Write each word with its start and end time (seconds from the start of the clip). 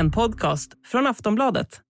en 0.00 0.10
podcast 0.10 0.72
från 0.86 1.06
Aftonbladet. 1.06 1.80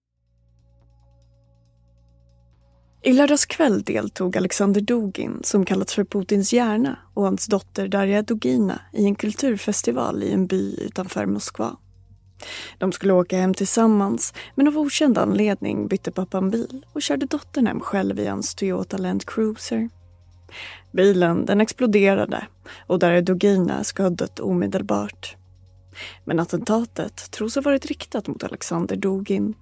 I 3.03 3.13
lördags 3.13 3.47
kväll 3.47 3.83
deltog 3.83 4.37
Alexander 4.37 4.81
Dugin, 4.81 5.41
som 5.43 5.65
kallats 5.65 5.95
för 5.95 6.05
Putins 6.05 6.53
hjärna 6.53 6.99
och 7.15 7.25
hans 7.25 7.47
dotter 7.47 7.89
Darja 7.89 8.23
Dugina 8.23 8.81
i 8.93 9.05
en 9.05 9.15
kulturfestival 9.15 10.23
i 10.23 10.33
en 10.33 10.47
by 10.47 10.81
utanför 10.81 11.27
Moskva. 11.27 11.77
De 12.79 12.93
skulle 12.93 13.13
åka 13.13 13.39
hem 13.39 13.55
tillsammans 13.55 14.35
men 14.55 14.69
av 14.69 14.79
okänd 14.79 15.19
anledning 15.19 15.89
bytte 15.89 16.11
pappan 16.11 16.51
bil 16.51 16.87
och 16.93 17.03
körde 17.03 17.27
dottern 17.27 17.67
hem 17.67 17.81
själv 17.81 18.19
i 18.19 18.27
hans 18.27 18.55
Toyota 18.55 18.97
Land 18.97 19.27
Cruiser. 19.27 19.89
Bilen 20.93 21.47
den 21.47 21.61
exploderade 21.61 22.47
och 22.87 22.99
Darja 22.99 23.23
Dugina 23.23 23.85
ska 23.85 24.03
ha 24.03 24.11
dött 24.11 24.41
omedelbart. 24.41 25.37
Men 26.25 26.41
attentatet 26.41 27.31
tros 27.31 27.55
ha 27.55 27.63
varit 27.63 27.87
riktat 27.87 28.27
mot 28.29 28.45
Alexander 28.45 28.97
Dugin. 28.97 29.55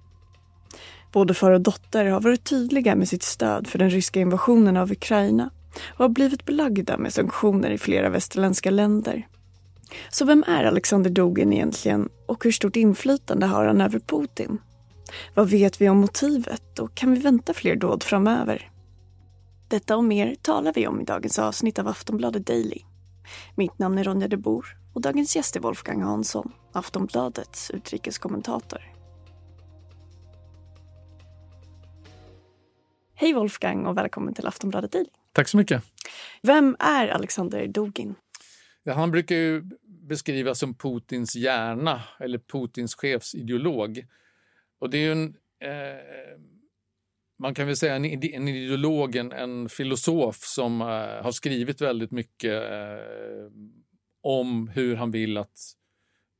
Både 1.11 1.33
far 1.33 1.51
och 1.51 1.61
dotter 1.61 2.05
har 2.05 2.21
varit 2.21 2.43
tydliga 2.43 2.95
med 2.95 3.09
sitt 3.09 3.23
stöd 3.23 3.67
för 3.67 3.79
den 3.79 3.89
ryska 3.89 4.19
invasionen 4.19 4.77
av 4.77 4.91
Ukraina 4.91 5.49
och 5.89 5.99
har 5.99 6.09
blivit 6.09 6.45
belagda 6.45 6.97
med 6.97 7.13
sanktioner 7.13 7.69
i 7.69 7.77
flera 7.77 8.09
västerländska 8.09 8.71
länder. 8.71 9.27
Så 10.09 10.25
vem 10.25 10.43
är 10.47 10.63
Alexander 10.63 11.09
Dugin 11.09 11.53
egentligen 11.53 12.09
och 12.25 12.43
hur 12.43 12.51
stort 12.51 12.75
inflytande 12.75 13.45
har 13.45 13.65
han 13.65 13.81
över 13.81 13.99
Putin? 13.99 14.57
Vad 15.33 15.49
vet 15.49 15.81
vi 15.81 15.89
om 15.89 15.97
motivet 15.97 16.79
och 16.79 16.95
kan 16.95 17.13
vi 17.13 17.19
vänta 17.19 17.53
fler 17.53 17.75
dåd 17.75 18.03
framöver? 18.03 18.71
Detta 19.67 19.97
och 19.97 20.03
mer 20.03 20.35
talar 20.41 20.73
vi 20.73 20.87
om 20.87 21.01
i 21.01 21.03
dagens 21.03 21.39
avsnitt 21.39 21.79
av 21.79 21.87
Aftonbladet 21.87 22.47
Daily. 22.47 22.81
Mitt 23.55 23.79
namn 23.79 23.97
är 23.97 24.03
Ronja 24.03 24.27
de 24.27 24.37
Bor 24.37 24.78
och 24.93 25.01
dagens 25.01 25.35
gäst 25.35 25.55
är 25.55 25.59
Wolfgang 25.59 26.01
Hansson, 26.01 26.53
Aftonbladets 26.73 27.71
utrikeskommentator. 27.71 28.81
Hej 33.15 33.33
Wolfgang 33.33 33.85
och 33.85 33.97
välkommen 33.97 34.33
till 34.33 34.47
Aftonbladet 34.47 34.91
Daily. 34.91 35.09
Tack 35.33 35.47
så 35.47 35.57
mycket. 35.57 35.83
Vem 36.41 36.75
är 36.79 37.07
Alexander 37.07 37.67
Dugin? 37.67 38.15
Ja, 38.83 38.93
han 38.93 39.11
brukar 39.11 39.35
ju 39.35 39.63
beskrivas 40.09 40.59
som 40.59 40.75
Putins 40.75 41.35
hjärna 41.35 42.01
eller 42.19 42.39
Putins 42.39 42.95
chefsideolog. 42.95 44.05
Och 44.79 44.89
det 44.89 44.97
är 44.97 45.01
ju 45.01 45.11
en, 45.11 45.25
eh, 45.59 46.39
man 47.39 47.53
kan 47.53 47.67
väl 47.67 47.75
säga 47.75 47.95
en, 47.95 48.05
en 48.05 48.47
ideolog, 48.47 49.15
en, 49.15 49.31
en 49.31 49.69
filosof 49.69 50.37
som 50.37 50.81
eh, 50.81 50.87
har 51.23 51.31
skrivit 51.31 51.81
väldigt 51.81 52.11
mycket 52.11 52.63
eh, 52.71 53.51
om 54.21 54.67
hur 54.67 54.95
han 54.95 55.11
vill 55.11 55.37
att 55.37 55.59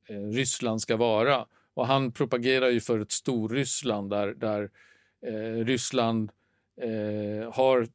eh, 0.07 0.21
Ryssland 0.21 0.81
ska 0.81 0.97
vara. 0.97 1.45
Och 1.73 1.87
han 1.87 2.11
propagerar 2.11 2.69
ju 2.69 2.79
för 2.79 2.99
ett 2.99 3.11
Storryssland 3.11 4.09
där, 4.09 4.33
där 4.33 4.71
eh, 5.21 5.65
Ryssland 5.65 6.31
eh, 6.81 7.53
har 7.53 7.87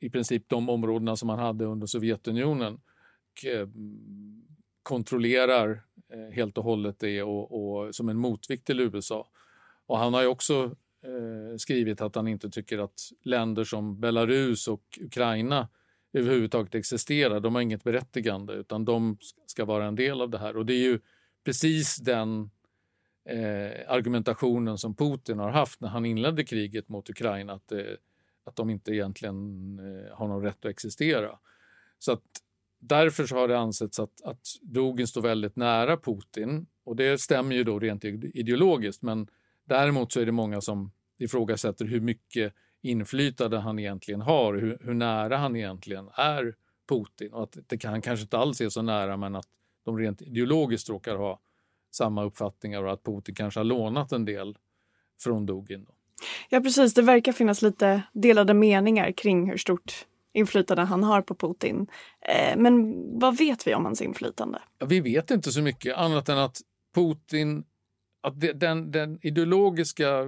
i 0.00 0.10
princip 0.10 0.48
de 0.48 0.68
områdena 0.68 1.16
som 1.16 1.26
man 1.26 1.38
hade 1.38 1.64
under 1.64 1.86
Sovjetunionen 1.86 2.74
och 2.74 3.44
eh, 3.44 3.68
kontrollerar 4.82 5.82
eh, 6.12 6.34
helt 6.34 6.58
och 6.58 6.64
hållet 6.64 6.98
det 6.98 7.22
och, 7.22 7.52
och, 7.52 7.94
som 7.94 8.08
en 8.08 8.18
motvikt 8.18 8.66
till 8.66 8.80
USA. 8.80 9.28
Och 9.86 9.98
han 9.98 10.14
har 10.14 10.22
ju 10.22 10.26
också 10.26 10.76
eh, 11.04 11.56
skrivit 11.56 12.00
att 12.00 12.14
han 12.14 12.28
inte 12.28 12.50
tycker 12.50 12.78
att 12.78 13.00
länder 13.22 13.64
som 13.64 14.00
Belarus 14.00 14.68
och 14.68 14.98
Ukraina 15.00 15.68
överhuvudtaget 16.12 16.74
existerar. 16.74 17.40
De 17.40 17.54
har 17.54 17.62
inget 17.62 17.84
berättigande 17.84 18.52
utan 18.52 18.84
de 18.84 19.18
ska 19.46 19.64
vara 19.64 19.86
en 19.86 19.94
del 19.94 20.20
av 20.20 20.30
det 20.30 20.38
här. 20.38 20.56
Och 20.56 20.66
det 20.66 20.74
är 20.74 20.82
ju 20.82 21.00
precis 21.44 21.96
den 21.96 22.50
eh, 23.24 23.92
argumentationen 23.92 24.78
som 24.78 24.94
Putin 24.94 25.38
har 25.38 25.50
haft 25.50 25.80
när 25.80 25.88
han 25.88 26.04
inledde 26.04 26.44
kriget 26.44 26.88
mot 26.88 27.10
Ukraina. 27.10 27.52
Att, 27.52 27.72
eh, 27.72 27.80
att 28.44 28.56
de 28.56 28.70
inte 28.70 28.92
egentligen 28.92 29.36
eh, 29.78 30.16
har 30.16 30.28
någon 30.28 30.42
rätt 30.42 30.64
att 30.64 30.70
existera. 30.70 31.38
Så 31.98 32.12
att 32.12 32.22
därför 32.78 33.26
så 33.26 33.36
har 33.36 33.48
det 33.48 33.58
ansetts 33.58 34.00
att, 34.00 34.22
att 34.24 34.46
Dugin 34.62 35.06
står 35.06 35.22
väldigt 35.22 35.56
nära 35.56 35.96
Putin. 35.96 36.66
Och 36.84 36.96
det 36.96 37.20
stämmer 37.20 37.56
ju 37.56 37.64
då 37.64 37.78
rent 37.78 38.04
ideologiskt. 38.04 39.02
Men 39.02 39.26
däremot 39.64 40.12
så 40.12 40.20
är 40.20 40.26
det 40.26 40.32
många 40.32 40.60
som 40.60 40.92
ifrågasätter 41.18 41.84
hur 41.84 42.00
mycket 42.00 42.54
inflytande 42.82 43.58
han 43.58 43.78
egentligen 43.78 44.20
har, 44.20 44.54
hur, 44.54 44.78
hur 44.80 44.94
nära 44.94 45.36
han 45.36 45.56
egentligen 45.56 46.08
är 46.14 46.54
Putin. 46.88 47.32
Och 47.32 47.42
att 47.42 47.58
det 47.66 47.78
kan, 47.78 47.90
han 47.90 48.02
kanske 48.02 48.22
inte 48.22 48.38
alls 48.38 48.60
är 48.60 48.68
så 48.68 48.82
nära 48.82 49.16
men 49.16 49.36
att 49.36 49.48
de 49.84 49.98
rent 49.98 50.22
ideologiskt 50.22 50.88
råkar 50.88 51.16
ha 51.16 51.40
samma 51.90 52.24
uppfattningar 52.24 52.82
och 52.82 52.92
att 52.92 53.02
Putin 53.02 53.34
kanske 53.34 53.60
har 53.60 53.64
lånat 53.64 54.12
en 54.12 54.24
del 54.24 54.58
från 55.22 55.46
Dugin. 55.46 55.86
Ja 56.48 56.60
precis, 56.60 56.94
det 56.94 57.02
verkar 57.02 57.32
finnas 57.32 57.62
lite 57.62 58.02
delade 58.12 58.54
meningar 58.54 59.12
kring 59.12 59.50
hur 59.50 59.56
stort 59.56 60.06
inflytande 60.32 60.82
han 60.82 61.04
har 61.04 61.22
på 61.22 61.34
Putin. 61.34 61.86
Eh, 62.20 62.56
men 62.56 62.94
vad 63.18 63.36
vet 63.36 63.66
vi 63.66 63.74
om 63.74 63.84
hans 63.84 64.02
inflytande? 64.02 64.62
Vi 64.86 65.00
vet 65.00 65.30
inte 65.30 65.52
så 65.52 65.62
mycket 65.62 65.96
annat 65.96 66.28
än 66.28 66.38
att 66.38 66.60
Putin, 66.94 67.64
att 68.20 68.60
den, 68.60 68.90
den 68.90 69.18
ideologiska 69.22 70.26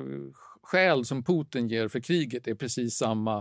skäl 0.65 1.05
som 1.05 1.25
Putin 1.25 1.69
ger 1.69 1.89
för 1.89 2.01
kriget 2.01 2.49
är 2.49 2.55
precis 2.55 2.97
samma 2.97 3.39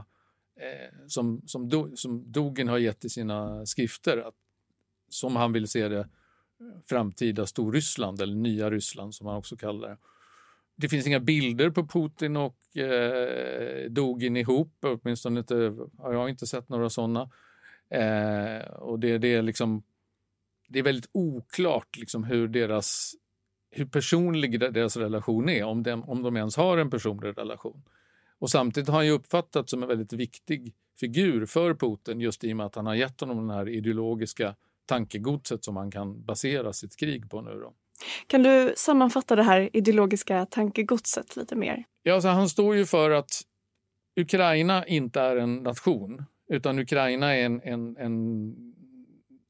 eh, 0.60 1.08
som, 1.08 1.42
som, 1.46 1.70
Do, 1.70 1.96
som 1.96 2.32
Dugin 2.32 2.68
har 2.68 2.78
gett 2.78 3.06
i 3.06 3.10
sina 3.10 3.66
skrifter. 3.66 4.18
Att, 4.18 4.36
som 5.10 5.36
han 5.36 5.54
vill 5.54 5.68
se 5.68 5.88
det 5.88 6.10
framtida 6.86 7.46
Storryssland, 7.46 8.22
eller 8.22 8.36
nya 8.36 8.70
Ryssland 8.70 9.16
som 9.16 9.28
han 9.28 9.36
också 9.36 9.58
kallar 9.58 9.90
det. 9.90 9.98
Det 10.76 10.90
finns 10.90 11.08
inga 11.08 11.20
bilder 11.20 11.70
på 11.70 11.88
Putin 11.88 12.38
och 12.38 12.78
eh, 12.78 13.90
Dugin 13.90 14.38
ihop, 14.38 14.78
åtminstone 14.82 15.40
inte, 15.40 15.56
har 15.98 16.14
jag 16.14 16.30
inte 16.30 16.48
sett 16.48 16.70
några 16.70 16.90
sådana. 16.90 17.30
Eh, 17.90 18.68
och 18.68 19.00
det, 19.00 19.18
det, 19.18 19.34
är 19.34 19.42
liksom, 19.42 19.84
det 20.68 20.80
är 20.80 20.84
väldigt 20.84 21.10
oklart 21.12 21.98
liksom 21.98 22.24
hur 22.24 22.48
deras 22.48 23.16
hur 23.74 23.86
personlig 23.86 24.60
deras 24.60 24.98
relation 24.98 25.50
är, 25.50 25.64
om 25.64 25.84
de, 25.84 26.04
om 26.04 26.24
de 26.24 26.38
ens 26.38 26.58
har 26.58 26.78
en 26.78 26.90
personlig 26.90 27.38
relation. 27.38 27.84
Och 28.40 28.50
samtidigt 28.50 28.90
har 28.90 28.96
han 28.96 29.06
ju 29.06 29.12
uppfattats 29.12 29.72
som 29.72 29.84
en 29.84 29.90
väldigt 29.90 30.14
viktig 30.14 30.74
figur 31.00 31.46
för 31.46 31.74
Putin 31.74 32.22
just 32.22 32.44
i 32.44 32.54
och 32.54 32.58
med 32.58 32.66
att 32.66 32.76
han 32.76 32.86
har 32.86 32.96
gett 32.96 33.22
honom 33.22 33.48
det 33.48 33.54
här 33.54 33.70
ideologiska 33.70 34.56
tankegodset 34.86 35.64
som 35.64 35.76
han 35.76 35.92
kan 35.92 36.26
basera 36.26 36.74
sitt 36.74 36.96
krig 36.96 37.30
på 37.30 37.42
nu. 37.42 37.52
Då. 37.52 37.74
Kan 38.28 38.44
du 38.44 38.74
sammanfatta 38.78 39.36
det 39.36 39.44
här 39.44 39.70
ideologiska 39.74 40.46
tankegodset 40.46 41.36
lite 41.36 41.56
mer? 41.56 41.84
Ja, 42.04 42.14
alltså 42.14 42.30
han 42.30 42.50
står 42.50 42.76
ju 42.76 42.86
för 42.86 43.10
att 43.12 43.42
Ukraina 44.16 44.86
inte 44.86 45.22
är 45.22 45.36
en 45.36 45.56
nation 45.56 46.26
utan 46.50 46.80
Ukraina 46.80 47.36
är 47.36 47.46
en, 47.46 47.62
en, 47.62 47.98
en 47.98 48.54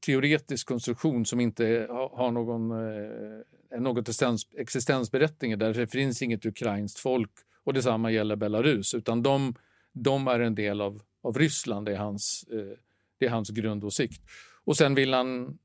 teoretisk 0.04 0.68
konstruktion 0.68 1.26
som 1.26 1.40
inte 1.40 1.86
har 1.90 2.30
någon, 2.30 2.70
eh, 2.70 3.80
något 3.80 4.08
existensberättigande. 4.56 5.66
Där 5.66 5.74
det 5.74 5.86
finns 5.86 6.22
inget 6.22 6.46
ukrainskt 6.46 6.98
folk 6.98 7.30
och 7.64 7.72
detsamma 7.72 8.10
gäller 8.10 8.36
Belarus 8.36 8.94
utan 8.94 9.22
de, 9.22 9.54
de 9.92 10.28
är 10.28 10.40
en 10.40 10.54
del 10.54 10.80
av, 10.80 11.02
av 11.22 11.38
Ryssland, 11.38 11.86
det 11.86 11.92
är 11.92 11.96
hans, 11.96 12.44
eh, 12.52 12.78
det 13.18 13.26
är 13.26 13.30
hans 13.30 13.50
grundåsikt. 13.50 14.22
Och 14.64 14.76
sen 14.76 14.94
vill 14.94 15.14
han, 15.14 15.58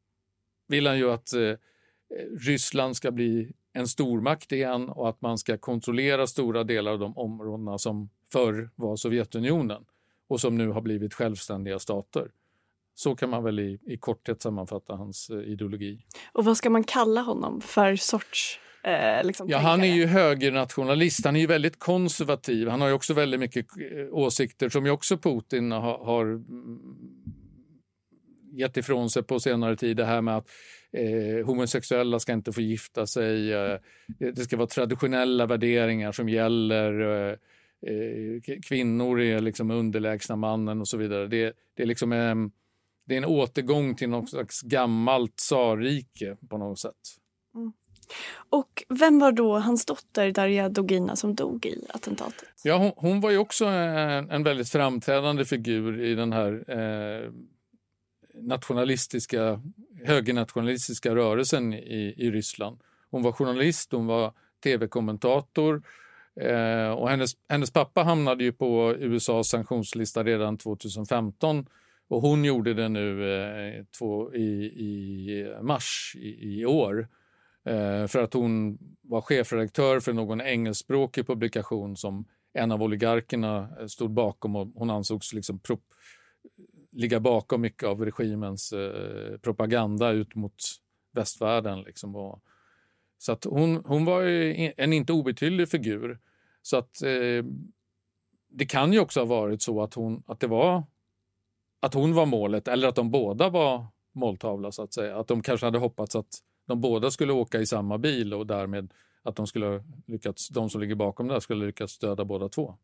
vill 0.67 0.88
han 0.88 0.97
ju 0.97 1.11
att 1.11 1.33
eh, 1.33 1.53
Ryssland 2.39 2.95
ska 2.95 3.11
bli 3.11 3.51
en 3.73 3.88
stormakt 3.88 4.51
igen 4.51 4.89
och 4.89 5.09
att 5.09 5.21
man 5.21 5.38
ska 5.38 5.57
kontrollera 5.57 6.27
stora 6.27 6.63
delar 6.63 6.91
av 6.91 7.00
de 7.00 7.17
områdena 7.17 7.77
som 7.77 8.09
förr 8.31 8.69
var 8.75 8.95
Sovjetunionen 8.95 9.85
och 10.27 10.41
som 10.41 10.57
nu 10.57 10.67
har 10.69 10.81
blivit 10.81 11.13
självständiga 11.13 11.79
stater. 11.79 12.31
Så 12.99 13.15
kan 13.15 13.29
man 13.29 13.43
väl 13.43 13.59
i, 13.59 13.79
i 13.85 13.97
korthet 13.97 14.41
sammanfatta 14.41 14.95
hans 14.95 15.29
eh, 15.29 15.37
ideologi. 15.37 16.00
Och 16.31 16.45
vad 16.45 16.57
ska 16.57 16.69
man 16.69 16.83
kalla 16.83 17.21
honom 17.21 17.62
för 17.62 17.95
sorts 17.95 18.59
Eh, 18.83 19.25
liksom 19.25 19.50
ja, 19.50 19.57
han 19.57 19.83
är 19.83 19.95
ju 19.95 20.06
högernationalist. 20.06 21.25
Han 21.25 21.35
är 21.35 21.39
ju 21.39 21.47
väldigt 21.47 21.79
konservativ. 21.79 22.68
Han 22.68 22.81
har 22.81 22.88
ju 22.88 22.94
också 22.94 23.13
väldigt 23.13 23.39
mycket 23.39 23.65
eh, 23.65 24.13
åsikter 24.13 24.69
som 24.69 24.85
ju 24.85 24.91
också 24.91 25.18
Putin 25.18 25.71
har, 25.71 25.97
har 25.97 26.25
mm, 26.25 26.79
gett 28.51 28.77
ifrån 28.77 29.09
sig 29.09 29.24
på 29.24 29.39
senare 29.39 29.75
tid. 29.75 29.97
Det 29.97 30.06
här 30.06 30.21
med 30.21 30.38
att 30.38 30.47
eh, 30.91 31.45
homosexuella 31.45 32.19
ska 32.19 32.33
inte 32.33 32.51
få 32.51 32.62
gifta 32.62 33.07
sig. 33.07 33.53
Eh, 33.53 33.77
det 34.19 34.44
ska 34.44 34.57
vara 34.57 34.68
traditionella 34.68 35.45
värderingar 35.45 36.12
som 36.12 36.29
gäller. 36.29 37.29
Eh, 37.88 38.59
kvinnor 38.68 39.21
är 39.21 39.39
liksom 39.39 39.71
underlägsna 39.71 40.35
mannen 40.35 40.81
och 40.81 40.88
så 40.88 40.97
vidare. 40.97 41.27
Det, 41.27 41.53
det 41.75 41.83
är 41.83 41.88
liksom 41.88 42.13
eh, 42.13 42.35
det 43.09 43.15
är 43.15 43.17
en 43.17 43.25
återgång 43.25 43.95
till 43.95 44.09
något 44.09 44.29
slags 44.29 44.61
gammalt 44.61 45.35
tsarrike 45.35 46.38
på 46.50 46.57
något 46.57 46.79
sätt. 46.79 46.95
Mm. 47.56 47.73
Och 48.50 48.83
vem 49.00 49.19
var 49.19 49.31
då 49.31 49.59
hans 49.59 49.85
dotter 49.85 50.31
Darja 50.31 50.69
Dogina 50.69 51.15
som 51.15 51.35
dog 51.35 51.65
i 51.65 51.85
attentatet? 51.89 52.50
Ja, 52.63 52.77
hon, 52.77 52.91
hon 52.95 53.21
var 53.21 53.31
ju 53.31 53.38
också 53.38 53.65
en, 53.65 54.29
en, 54.29 54.44
väldigt 54.44 54.69
framträdande 54.69 55.45
figur 55.45 56.01
i 56.01 56.15
den 56.15 56.33
här 56.33 56.63
eh, 56.67 57.31
nationalistiska, 58.33 59.62
högernationalistiska 60.05 61.15
rörelsen 61.15 61.73
i, 61.73 62.13
i 62.17 62.31
Ryssland. 62.31 62.79
hon 63.12 63.23
var 63.23 63.31
journalist, 63.31 63.91
hon 63.91 64.07
var 64.07 64.33
tv-kommentator 64.63 65.81
eh, 66.41 66.91
och 66.91 67.09
hennes, 67.09 67.31
hennes 67.50 67.71
pappa 67.71 68.03
hamnade 68.03 68.44
ju 68.44 68.51
på 68.51 68.95
USAs 69.00 69.50
sanktionslista 69.50 70.23
redan 70.23 70.57
2015 70.57 71.65
och 72.09 72.21
hon 72.21 72.45
gjorde 72.45 72.73
det 72.73 72.89
nu 72.89 73.33
eh, 73.33 73.85
två, 73.97 74.33
i, 74.33 74.65
i 74.65 75.56
mars 75.61 76.15
i, 76.19 76.59
i 76.59 76.65
år 76.65 77.07
eh, 77.65 78.07
för 78.07 78.23
att 78.23 78.33
hon 78.33 78.77
var 79.01 79.21
chefredaktör 79.21 80.00
för 80.00 80.13
någon 80.13 80.41
engelskspråkig 80.41 81.27
publikation 81.27 81.97
som 81.97 82.25
en 82.53 82.71
av 82.71 82.83
oligarkerna 82.83 83.69
eh, 83.79 83.85
stod 83.85 84.11
bakom 84.11 84.56
och 84.56 84.67
hon 84.75 84.89
ansågs 84.89 85.33
liksom 85.33 85.59
prop, 85.59 85.83
ligga 86.91 87.19
bakom 87.19 87.61
mycket 87.61 87.83
av 87.83 88.06
regimens 88.06 88.73
eh, 88.73 89.38
propaganda 89.38 90.12
ut 90.12 90.35
mot 90.35 90.55
västvärlden. 91.12 91.81
Liksom. 91.81 92.15
Och, 92.15 92.44
så 93.17 93.31
att 93.31 93.44
hon, 93.44 93.83
hon 93.85 94.05
var 94.05 94.23
en 94.77 94.94
inte 94.94 95.13
obetydlig 95.13 95.69
figur. 95.69 96.19
Så 96.62 96.77
att 96.77 97.01
eh, 97.01 97.45
det 98.50 98.65
kan 98.65 98.94
ju 98.94 99.00
också 99.00 99.19
ha 99.19 99.25
varit 99.25 99.62
så 99.62 99.81
att, 99.81 99.94
hon, 99.94 100.23
att, 100.27 100.39
det 100.39 100.47
var, 100.47 100.83
att 101.79 101.93
hon 101.93 102.13
var 102.13 102.25
målet 102.25 102.67
eller 102.67 102.87
att 102.87 102.95
de 102.95 103.11
båda 103.11 103.49
var 103.49 103.85
måltavla 104.15 104.71
så 104.71 104.83
att 104.83 104.93
säga. 104.93 105.17
Att 105.17 105.27
de 105.27 105.41
kanske 105.41 105.65
hade 105.65 105.77
hoppats 105.77 106.15
att 106.15 106.39
de 106.67 106.81
båda 106.81 107.11
skulle 107.11 107.33
åka 107.33 107.59
i 107.59 107.65
samma 107.65 107.97
bil 107.97 108.33
och 108.33 108.47
därmed 108.47 108.93
att 109.23 109.35
de, 109.35 109.47
skulle 109.47 109.83
lyckats, 110.07 110.49
de 110.49 110.69
som 110.69 110.81
ligger 110.81 110.95
bakom 110.95 111.27
det 111.27 111.41
skulle 111.41 111.65
lyckas 111.65 111.97
döda 111.97 112.25
båda 112.25 112.49
två. 112.49 112.75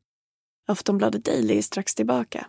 Aftonbladet 0.68 1.26
Daily 1.26 1.58
är 1.58 1.62
strax 1.62 1.96
tillbaka. 1.96 2.48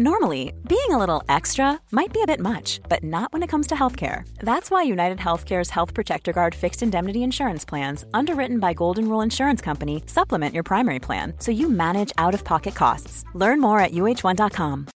Normally, 0.00 0.52
being 0.68 0.90
a 0.90 0.98
little 0.98 1.24
extra 1.28 1.80
might 1.90 2.12
be 2.12 2.22
a 2.22 2.26
bit 2.26 2.38
much, 2.38 2.80
but 2.88 3.02
not 3.02 3.32
when 3.32 3.42
it 3.42 3.50
comes 3.50 3.66
to 3.66 3.74
healthcare. 3.74 4.22
That's 4.38 4.70
why 4.70 4.84
United 4.84 5.18
Healthcare's 5.18 5.70
Health 5.70 5.92
Protector 5.92 6.32
Guard 6.32 6.54
fixed 6.54 6.82
indemnity 6.82 7.24
insurance 7.24 7.64
plans, 7.68 8.04
underwritten 8.14 8.60
by 8.60 8.74
Golden 8.74 9.08
Rule 9.08 9.24
Insurance 9.24 9.60
Company, 9.60 10.02
supplement 10.06 10.54
your 10.54 10.62
primary 10.62 11.00
plan 11.00 11.32
so 11.40 11.50
you 11.50 11.68
manage 11.68 12.12
out 12.16 12.34
of 12.34 12.44
pocket 12.44 12.74
costs. 12.76 13.24
Learn 13.34 13.60
more 13.60 13.80
at 13.80 13.90
uh1.com. 13.92 14.86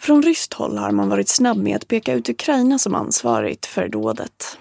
Från 0.00 0.22
ryskt 0.22 0.54
håll 0.54 0.78
har 0.78 0.90
man 0.90 1.08
varit 1.08 1.28
snabb 1.28 1.56
med 1.56 1.76
att 1.76 1.88
peka 1.88 2.12
ut 2.12 2.28
Ukraina 2.28 2.78
som 2.78 2.94
ansvarigt 2.94 3.66
för 3.66 3.88
dådet. 3.88 4.58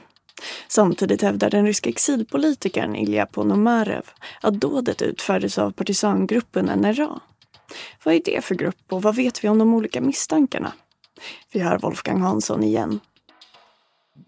Samtidigt 0.68 1.22
hävdar 1.22 1.50
den 1.50 1.66
ryska 1.66 1.90
exilpolitikern 1.90 2.96
Ilja 2.96 3.26
Ponomarev 3.26 4.04
att 4.42 4.62
dådet 4.62 5.02
utfördes 5.02 5.58
av 5.58 5.72
partisangruppen 5.72 6.66
NRA. 6.66 7.20
Vad 8.04 8.16
är 8.16 8.22
det 8.26 8.46
för 8.46 8.56
grupp 8.56 8.84
och 8.90 9.02
vad 9.02 9.16
vet 9.16 9.44
vi 9.44 9.50
om 9.50 9.58
de 9.58 9.74
olika 9.74 10.02
misstankarna? 10.02 10.74
Vi 11.52 11.60
hör 11.60 11.78
Wolfgang 11.78 12.22
Hansson 12.22 12.64
igen. 12.64 13.00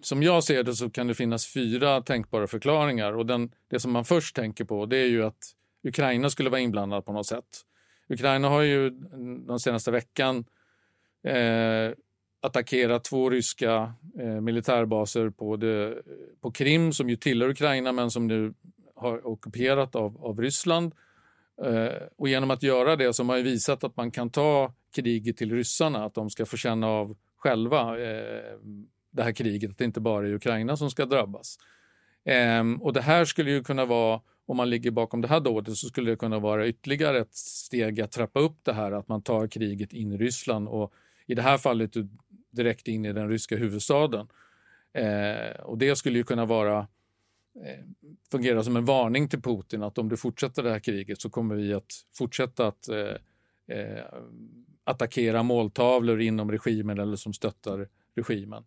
Som 0.01 0.23
jag 0.23 0.43
ser 0.43 0.63
det 0.63 0.75
så 0.75 0.89
kan 0.89 1.07
det 1.07 1.13
finnas 1.13 1.53
fyra 1.53 2.01
tänkbara 2.01 2.47
förklaringar 2.47 3.13
och 3.13 3.25
den, 3.25 3.51
det 3.69 3.79
som 3.79 3.91
man 3.91 4.05
först 4.05 4.35
tänker 4.35 4.65
på 4.65 4.85
det 4.85 4.97
är 4.97 5.07
ju 5.07 5.25
att 5.25 5.53
Ukraina 5.83 6.29
skulle 6.29 6.49
vara 6.49 6.61
inblandad 6.61 7.05
på 7.05 7.13
något 7.13 7.27
sätt. 7.27 7.61
Ukraina 8.09 8.49
har 8.49 8.61
ju 8.61 8.89
den 9.47 9.59
senaste 9.59 9.91
veckan 9.91 10.45
eh, 11.23 11.91
attackerat 12.45 13.03
två 13.03 13.30
ryska 13.30 13.94
eh, 14.19 14.42
militärbaser 14.42 15.30
på, 15.30 15.56
det, 15.56 15.97
på 16.42 16.51
Krim 16.51 16.94
som 16.94 17.09
ju 17.09 17.15
tillhör 17.15 17.50
Ukraina 17.50 17.92
men 17.92 18.12
som 18.12 18.27
nu 18.27 18.53
har 18.95 19.27
ockuperat 19.27 19.95
av, 19.95 20.25
av 20.25 20.42
Ryssland. 20.42 20.94
Eh, 21.63 22.01
och 22.18 22.30
genom 22.30 22.51
att 22.51 22.63
göra 22.63 22.95
det 22.95 23.13
så 23.13 23.24
har 23.24 23.27
man 23.27 23.44
visat 23.44 23.83
att 23.83 23.97
man 23.97 24.12
kan 24.12 24.30
ta 24.30 24.74
kriget 24.95 25.38
till 25.38 25.51
ryssarna, 25.51 26.06
att 26.06 26.13
de 26.13 26.30
ska 26.30 26.45
få 26.45 26.57
känna 26.57 26.88
av 26.88 27.15
själva 27.38 28.00
eh, 28.00 28.57
det 29.12 29.24
här 29.24 29.31
kriget, 29.31 29.71
att 29.71 29.77
det 29.77 29.86
inte 29.86 30.01
bara 30.01 30.27
är 30.27 30.33
Ukraina 30.33 30.77
som 30.77 30.91
ska 30.91 31.06
drabbas. 31.06 31.57
Ehm, 32.25 32.81
och 32.81 32.94
det 32.94 33.01
här 33.01 33.25
skulle 33.25 33.51
ju 33.51 33.63
kunna 33.63 33.86
vara, 33.86 34.21
om 34.45 34.57
man 34.57 34.69
ligger 34.69 34.91
bakom 34.91 35.21
det 35.21 35.27
här 35.27 35.39
dådet, 35.39 35.77
så 35.77 35.88
skulle 35.88 36.12
det 36.12 36.18
kunna 36.18 36.39
vara 36.39 36.68
ytterligare 36.68 37.19
ett 37.19 37.36
steg 37.36 38.01
att 38.01 38.12
trappa 38.12 38.39
upp 38.39 38.57
det 38.63 38.74
här, 38.74 38.91
att 38.91 39.07
man 39.07 39.21
tar 39.21 39.48
kriget 39.48 39.94
in 39.94 40.12
i 40.12 40.18
Ryssland 40.18 40.68
och 40.68 40.94
i 41.27 41.36
det 41.36 41.41
här 41.41 41.57
fallet 41.57 41.91
direkt 42.55 42.87
in 42.87 43.05
i 43.05 43.13
den 43.13 43.29
ryska 43.29 43.57
huvudstaden. 43.57 44.27
Eh, 44.93 45.59
och 45.59 45.77
det 45.77 45.95
skulle 45.95 46.17
ju 46.17 46.23
kunna 46.23 46.45
vara 46.45 46.79
eh, 47.65 47.85
fungera 48.31 48.63
som 48.63 48.75
en 48.75 48.85
varning 48.85 49.29
till 49.29 49.41
Putin 49.41 49.83
att 49.83 49.97
om 49.97 50.09
du 50.09 50.17
fortsätter 50.17 50.63
det 50.63 50.71
här 50.71 50.79
kriget 50.79 51.21
så 51.21 51.29
kommer 51.29 51.55
vi 51.55 51.73
att 51.73 51.93
fortsätta 52.17 52.67
att 52.67 52.87
eh, 52.87 53.77
eh, 53.77 54.03
attackera 54.83 55.43
måltavlor 55.43 56.21
inom 56.21 56.51
regimen 56.51 56.99
eller 56.99 57.15
som 57.15 57.33
stöttar 57.33 57.87
regimen. 58.15 58.63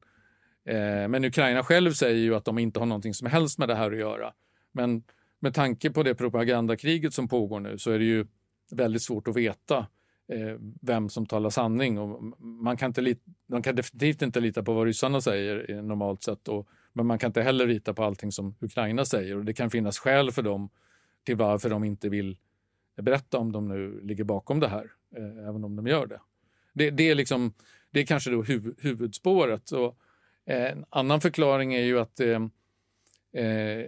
Eh, 0.64 1.08
men 1.08 1.24
Ukraina 1.24 1.62
själv 1.62 1.92
säger 1.92 2.18
ju 2.18 2.34
att 2.34 2.44
de 2.44 2.58
inte 2.58 2.78
har 2.78 2.86
någonting 2.86 3.14
som 3.14 3.26
helst 3.26 3.58
med 3.58 3.68
det 3.68 3.74
här 3.74 3.92
att 3.92 3.98
göra. 3.98 4.32
Men 4.72 5.02
med 5.40 5.54
tanke 5.54 5.90
på 5.90 6.02
det 6.02 6.14
propagandakriget 6.14 7.14
som 7.14 7.28
pågår 7.28 7.60
nu 7.60 7.78
så 7.78 7.90
är 7.90 7.98
det 7.98 8.04
ju 8.04 8.26
väldigt 8.70 9.02
svårt 9.02 9.28
att 9.28 9.36
veta 9.36 9.78
eh, 9.78 9.84
Eh, 10.30 10.56
vem 10.80 11.08
som 11.08 11.26
talar 11.26 11.50
sanning. 11.50 11.98
Och 11.98 12.22
man, 12.38 12.76
kan 12.76 12.90
inte 12.90 13.16
man 13.46 13.62
kan 13.62 13.76
definitivt 13.76 14.22
inte 14.22 14.40
lita 14.40 14.62
på 14.62 14.74
vad 14.74 14.86
ryssarna 14.86 15.20
säger 15.20 15.82
normalt 15.82 16.22
sett. 16.22 16.48
Och, 16.48 16.68
men 16.92 17.06
man 17.06 17.18
kan 17.18 17.28
inte 17.28 17.42
heller 17.42 17.66
lita 17.66 17.94
på 17.94 18.04
allting 18.04 18.32
som 18.32 18.56
Ukraina 18.60 19.04
säger. 19.04 19.36
Och 19.36 19.44
det 19.44 19.52
kan 19.52 19.70
finnas 19.70 19.98
skäl 19.98 20.30
för 20.30 20.42
dem 20.42 20.70
till 21.24 21.36
varför 21.36 21.70
de 21.70 21.84
inte 21.84 22.08
vill 22.08 22.36
berätta 23.02 23.38
om 23.38 23.52
de 23.52 23.68
nu 23.68 24.00
ligger 24.00 24.24
bakom 24.24 24.60
det 24.60 24.68
här, 24.68 24.90
eh, 25.16 25.48
även 25.48 25.64
om 25.64 25.76
de 25.76 25.86
gör 25.86 26.06
det. 26.06 26.20
Det, 26.72 26.90
det 26.90 27.10
är, 27.10 27.14
liksom, 27.14 27.52
det 27.90 28.00
är 28.00 28.06
kanske 28.06 28.30
då 28.30 28.42
huv, 28.42 28.74
huvudspåret. 28.78 29.70
Och, 29.70 29.98
eh, 30.46 30.72
en 30.72 30.84
annan 30.90 31.20
förklaring 31.20 31.74
är 31.74 31.82
ju 31.82 31.98
att 31.98 32.20
eh, 32.20 32.42
eh 33.42 33.86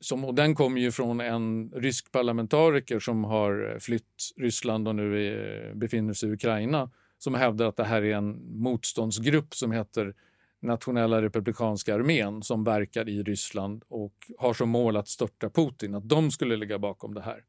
som, 0.00 0.24
och 0.24 0.34
den 0.34 0.54
kommer 0.54 0.80
ju 0.80 0.92
från 0.92 1.20
en 1.20 1.72
rysk 1.74 2.12
parlamentariker 2.12 2.98
som 2.98 3.24
har 3.24 3.78
flytt 3.80 4.32
Ryssland 4.36 4.88
och 4.88 4.94
nu 4.94 5.26
är, 5.26 5.74
befinner 5.74 6.12
sig 6.12 6.28
i 6.28 6.32
Ukraina 6.32 6.90
som 7.18 7.34
hävdar 7.34 7.66
att 7.66 7.76
det 7.76 7.84
här 7.84 8.02
är 8.02 8.14
en 8.14 8.58
motståndsgrupp 8.62 9.54
som 9.54 9.72
heter 9.72 10.14
Nationella 10.60 11.22
republikanska 11.22 11.94
armén 11.94 12.42
som 12.42 12.64
verkar 12.64 13.08
i 13.08 13.22
Ryssland 13.22 13.84
och 13.88 14.14
har 14.38 14.54
som 14.54 14.68
mål 14.68 14.96
att 14.96 15.08
störta 15.08 15.50
Putin, 15.50 15.94
att 15.94 16.08
de 16.08 16.30
skulle 16.30 16.56
ligga 16.56 16.78
bakom 16.78 17.14
det 17.14 17.22
här. 17.22 17.44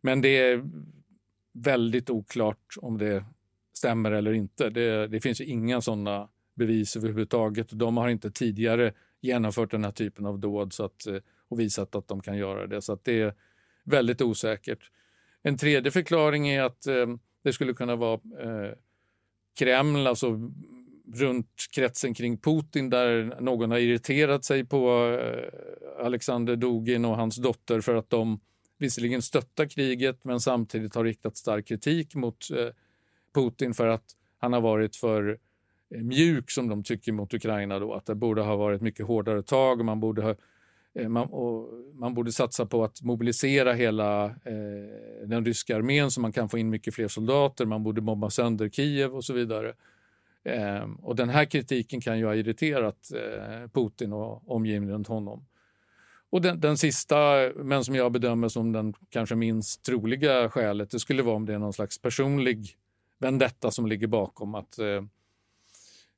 Men 0.00 0.20
det 0.20 0.28
är 0.28 0.70
väldigt 1.52 2.10
oklart 2.10 2.74
om 2.76 2.98
det 2.98 3.24
stämmer 3.72 4.10
eller 4.10 4.32
inte. 4.32 4.70
Det, 4.70 5.06
det 5.06 5.20
finns 5.20 5.40
inga 5.40 5.80
sådana 5.80 6.28
bevis 6.54 6.96
överhuvudtaget. 6.96 7.68
De 7.70 7.96
har 7.96 8.08
inte 8.08 8.30
tidigare 8.30 8.92
genomfört 9.22 9.70
den 9.70 9.84
här 9.84 9.92
typen 9.92 10.26
av 10.26 10.38
dåd 10.38 10.72
så 10.72 10.84
att, 10.84 11.06
eh, 11.06 11.16
och 11.48 11.60
visat 11.60 11.94
att 11.94 12.08
de 12.08 12.22
kan 12.22 12.36
göra 12.36 12.66
det. 12.66 12.82
Så 12.82 12.92
att 12.92 13.04
det 13.04 13.20
är 13.20 13.34
väldigt 13.84 14.22
osäkert. 14.22 14.90
En 15.42 15.56
tredje 15.56 15.90
förklaring 15.90 16.48
är 16.48 16.62
att 16.62 16.86
eh, 16.86 17.06
det 17.42 17.52
skulle 17.52 17.72
kunna 17.72 17.96
vara 17.96 18.20
eh, 18.40 18.72
Kreml, 19.58 20.06
alltså 20.06 20.50
runt 21.14 21.66
kretsen 21.74 22.14
kring 22.14 22.38
Putin 22.38 22.90
där 22.90 23.40
någon 23.40 23.70
har 23.70 23.78
irriterat 23.78 24.44
sig 24.44 24.64
på 24.64 25.08
eh, 25.20 26.04
Alexander 26.06 26.56
Dugin 26.56 27.04
och 27.04 27.16
hans 27.16 27.36
dotter 27.36 27.80
för 27.80 27.94
att 27.94 28.10
de 28.10 28.40
visserligen 28.78 29.22
stöttar 29.22 29.66
kriget 29.66 30.24
men 30.24 30.40
samtidigt 30.40 30.94
har 30.94 31.04
riktat 31.04 31.36
stark 31.36 31.66
kritik 31.66 32.14
mot 32.14 32.50
eh, 32.50 32.68
Putin 33.34 33.74
för 33.74 33.86
att 33.86 34.04
han 34.38 34.52
har 34.52 34.60
varit 34.60 34.96
för 34.96 35.28
Eh, 35.28 35.51
Eh, 35.94 36.02
mjuk 36.02 36.50
som 36.50 36.68
de 36.68 36.82
tycker 36.82 37.12
mot 37.12 37.34
Ukraina 37.34 37.78
då, 37.78 37.94
att 37.94 38.06
det 38.06 38.14
borde 38.14 38.42
ha 38.42 38.56
varit 38.56 38.80
mycket 38.80 39.06
hårdare 39.06 39.42
tag. 39.42 39.84
Man 39.84 40.00
borde, 40.00 40.22
ha, 40.22 40.34
eh, 40.94 41.08
man, 41.08 41.28
man 41.94 42.14
borde 42.14 42.32
satsa 42.32 42.66
på 42.66 42.84
att 42.84 43.02
mobilisera 43.02 43.72
hela 43.72 44.24
eh, 44.24 45.26
den 45.26 45.44
ryska 45.44 45.76
armén 45.76 46.10
så 46.10 46.20
man 46.20 46.32
kan 46.32 46.48
få 46.48 46.58
in 46.58 46.70
mycket 46.70 46.94
fler 46.94 47.08
soldater. 47.08 47.66
Man 47.66 47.82
borde 47.82 48.00
bomba 48.00 48.30
sönder 48.30 48.68
Kiev 48.68 49.14
och 49.14 49.24
så 49.24 49.32
vidare. 49.32 49.74
Eh, 50.44 50.88
och 51.02 51.16
den 51.16 51.28
här 51.28 51.44
kritiken 51.44 52.00
kan 52.00 52.18
ju 52.18 52.24
ha 52.24 52.34
irriterat 52.34 53.10
eh, 53.14 53.68
Putin 53.68 54.12
och 54.12 54.50
omgivningen 54.50 54.94
runt 54.94 55.08
honom. 55.08 55.46
Och 56.30 56.42
den, 56.42 56.60
den, 56.60 56.78
sista, 56.78 57.50
men 57.56 57.84
som 57.84 57.94
jag 57.94 58.12
bedömer 58.12 58.48
som 58.48 58.72
den 58.72 58.94
kanske 59.10 59.34
minst 59.34 59.84
troliga 59.84 60.50
skälet, 60.50 60.90
det 60.90 60.98
skulle 60.98 61.22
vara 61.22 61.36
om 61.36 61.46
det 61.46 61.54
är 61.54 61.58
någon 61.58 61.72
slags 61.72 62.02
personlig 62.02 62.76
vendetta 63.18 63.70
som 63.70 63.86
ligger 63.86 64.06
bakom. 64.06 64.54
att 64.54 64.78
eh, 64.78 65.02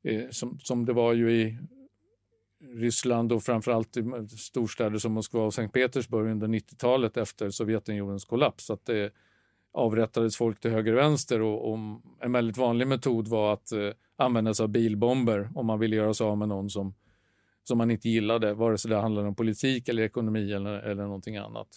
eh, 0.05 0.31
som, 0.31 0.59
som 0.63 0.85
det 0.85 0.93
var 0.93 1.13
ju 1.13 1.33
i 1.33 1.59
Ryssland 2.75 3.33
och 3.33 3.43
framförallt 3.43 3.97
i 3.97 4.03
storstäder 4.29 4.99
som 4.99 5.13
Moskva 5.13 5.43
och 5.43 5.55
Sankt 5.55 5.75
Petersburg 5.75 6.31
under 6.31 6.49
90-talet 6.49 7.17
efter 7.17 7.51
Sovjetunionens 7.51 8.25
kollaps. 8.25 8.71
Att 8.71 8.87
det 8.87 9.13
avrättades 9.73 10.37
folk 10.37 10.61
till 10.61 10.71
höger 10.71 10.93
och 10.93 10.99
vänster 10.99 11.41
och, 11.41 11.73
och 11.73 11.79
en 12.21 12.33
väldigt 12.33 12.57
vanlig 12.57 12.87
metod 12.87 13.29
var 13.29 13.53
att 13.53 13.73
eh, 13.73 13.91
använda 14.17 14.55
sig 14.55 14.65
av 14.65 14.69
bilbomber 14.69 15.51
om 15.55 15.67
man 15.67 15.79
ville 15.79 15.97
göra 15.97 16.15
sig 16.15 16.27
av 16.27 16.39
med 16.39 16.49
någon 16.49 16.71
som, 16.71 16.95
som 17.65 17.79
man 17.79 17.91
inte 17.91 18.09
gillade, 18.09 18.55
vare 18.55 18.79
sig 18.79 18.91
det 18.91 18.97
handlade 18.97 19.29
om 19.29 19.35
politik 19.35 19.89
eller 19.89 20.03
ekonomi 20.03 20.53
eller, 20.53 20.73
eller 20.73 21.03
någonting 21.03 21.37
annat. 21.37 21.69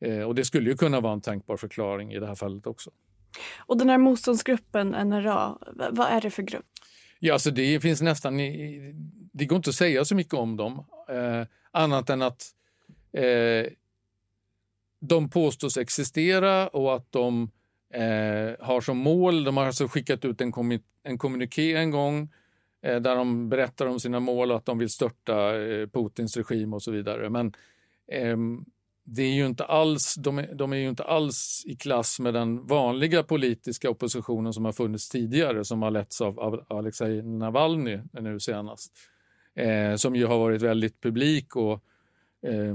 Eh, 0.00 0.22
och 0.22 0.34
det 0.34 0.44
skulle 0.44 0.70
ju 0.70 0.76
kunna 0.76 1.00
vara 1.00 1.12
en 1.12 1.20
tänkbar 1.20 1.56
förklaring 1.56 2.12
i 2.12 2.18
det 2.18 2.26
här 2.26 2.34
fallet 2.34 2.66
också. 2.66 2.90
Och 3.58 3.78
den 3.78 3.88
här 3.88 3.98
motståndsgruppen 3.98 4.88
NRA, 4.88 5.58
vad 5.90 6.06
är 6.06 6.20
det 6.20 6.30
för 6.30 6.42
grupp? 6.42 6.66
Ja, 7.18 7.32
alltså 7.32 7.50
det 7.50 7.80
finns 7.80 8.02
nästan... 8.02 8.36
Det 9.32 9.46
går 9.46 9.56
inte 9.56 9.70
att 9.70 9.76
säga 9.76 10.04
så 10.04 10.14
mycket 10.14 10.34
om 10.34 10.56
dem, 10.56 10.84
eh, 11.08 11.46
annat 11.70 12.10
än 12.10 12.22
att 12.22 12.50
eh, 13.12 13.72
de 15.00 15.28
påstås 15.28 15.76
existera 15.76 16.68
och 16.68 16.96
att 16.96 17.12
de 17.12 17.50
eh, 17.94 18.66
har 18.66 18.80
som 18.80 18.98
mål... 18.98 19.44
De 19.44 19.56
har 19.56 19.66
alltså 19.66 19.88
skickat 19.88 20.24
ut 20.24 20.40
en, 20.40 20.52
kommun, 20.52 20.82
en 21.02 21.18
kommuniké 21.18 21.74
en 21.74 21.90
gång 21.90 22.28
eh, 22.82 23.00
där 23.00 23.16
de 23.16 23.48
berättar 23.48 23.86
om 23.86 24.00
sina 24.00 24.20
mål 24.20 24.50
och 24.50 24.56
att 24.56 24.66
de 24.66 24.78
vill 24.78 24.90
störta 24.90 25.62
eh, 25.62 25.86
Putins 25.86 26.36
regim 26.36 26.74
och 26.74 26.82
så 26.82 26.90
vidare. 26.90 27.30
Men 27.30 27.52
ehm, 28.12 28.64
det 29.04 29.22
är 29.22 29.32
ju 29.32 29.46
inte 29.46 29.64
alls, 29.64 30.14
de, 30.14 30.38
är, 30.38 30.54
de 30.54 30.72
är 30.72 30.76
ju 30.76 30.88
inte 30.88 31.04
alls 31.04 31.62
i 31.66 31.76
klass 31.76 32.20
med 32.20 32.34
den 32.34 32.66
vanliga 32.66 33.22
politiska 33.22 33.90
oppositionen 33.90 34.52
som 34.52 34.64
har 34.64 34.72
funnits 34.72 35.08
tidigare 35.08 35.64
som 35.64 35.82
har 35.82 35.90
letts 35.90 36.20
av, 36.20 36.40
av 36.40 36.64
Alexej 36.68 37.22
Navalny 37.22 37.98
nu 38.12 38.40
senast. 38.40 38.92
Eh, 39.54 39.96
som 39.96 40.16
ju 40.16 40.26
har 40.26 40.38
varit 40.38 40.62
väldigt 40.62 41.00
publik 41.00 41.56
och 41.56 41.84
eh, 42.42 42.74